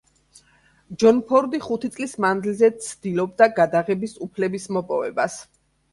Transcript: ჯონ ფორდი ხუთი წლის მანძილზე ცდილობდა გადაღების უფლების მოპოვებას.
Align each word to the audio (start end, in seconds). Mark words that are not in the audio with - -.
ჯონ 1.03 1.19
ფორდი 1.31 1.59
ხუთი 1.65 1.91
წლის 1.97 2.17
მანძილზე 2.25 2.69
ცდილობდა 2.87 3.49
გადაღების 3.61 4.17
უფლების 4.29 4.67
მოპოვებას. 4.79 5.39